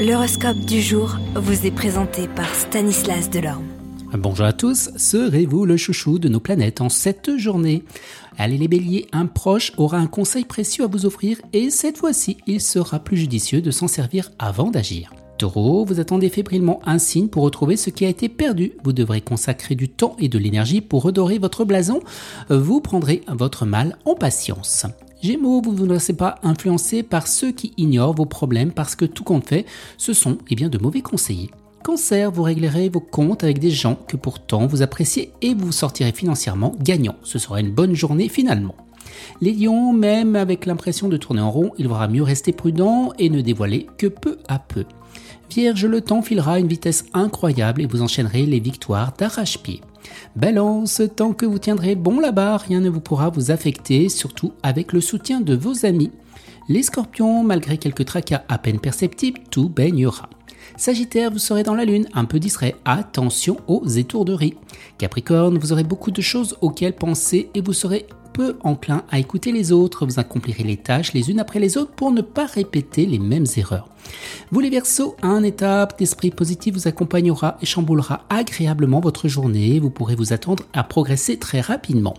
[0.00, 3.66] L'horoscope du jour vous est présenté par Stanislas Delorme.
[4.14, 7.84] Bonjour à tous, serez-vous le chouchou de nos planètes en cette journée?
[8.38, 12.38] Allez les béliers, un proche aura un conseil précieux à vous offrir et cette fois-ci,
[12.46, 15.12] il sera plus judicieux de s'en servir avant d'agir.
[15.36, 18.72] Taureau, vous attendez fébrilement un signe pour retrouver ce qui a été perdu.
[18.82, 22.00] Vous devrez consacrer du temps et de l'énergie pour redorer votre blason.
[22.48, 24.86] Vous prendrez votre mal en patience.
[25.22, 29.04] Gémeaux, vous ne vous laissez pas influencer par ceux qui ignorent vos problèmes parce que
[29.04, 29.66] tout compte fait,
[29.98, 31.50] ce sont eh bien, de mauvais conseillers.
[31.84, 36.12] Cancer, vous réglerez vos comptes avec des gens que pourtant vous appréciez et vous sortirez
[36.12, 37.16] financièrement gagnant.
[37.22, 38.74] Ce sera une bonne journée finalement.
[39.42, 43.28] Les lions, même avec l'impression de tourner en rond, il vaudra mieux rester prudent et
[43.28, 44.84] ne dévoiler que peu à peu.
[45.50, 49.82] Vierge, le temps filera à une vitesse incroyable et vous enchaînerez les victoires d'arrache-pied.
[50.36, 54.92] Balance, tant que vous tiendrez bon barre, rien ne vous pourra vous affecter, surtout avec
[54.92, 56.10] le soutien de vos amis.
[56.68, 60.30] Les scorpions, malgré quelques tracas à peine perceptibles, tout baignera.
[60.76, 62.76] Sagittaire, vous serez dans la lune, un peu distrait.
[62.84, 64.54] Attention aux étourderies.
[64.98, 69.52] Capricorne, vous aurez beaucoup de choses auxquelles penser et vous serez peu enclin à écouter
[69.52, 70.06] les autres.
[70.06, 73.46] Vous accomplirez les tâches les unes après les autres pour ne pas répéter les mêmes
[73.56, 73.88] erreurs.
[74.52, 79.78] Vous les Verseaux, un état d'esprit positif vous accompagnera et chamboulera agréablement votre journée.
[79.78, 82.14] Vous pourrez vous attendre à progresser très rapidement.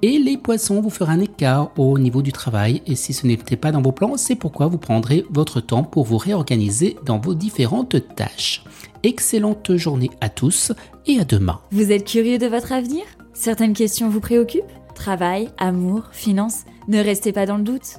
[0.00, 3.56] Et les Poissons vous ferez un écart au niveau du travail et si ce n'était
[3.56, 7.34] pas dans vos plans, c'est pourquoi vous prendrez votre temps pour vous réorganiser dans vos
[7.34, 8.62] différentes tâches.
[9.02, 10.72] Excellente journée à tous
[11.08, 11.58] et à demain.
[11.72, 13.02] Vous êtes curieux de votre avenir?
[13.32, 14.62] Certaines questions vous préoccupent?
[14.94, 16.66] Travail, amour, finances?
[16.86, 17.98] Ne restez pas dans le doute.